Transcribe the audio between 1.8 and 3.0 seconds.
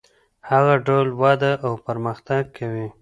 پرمختګ کوي.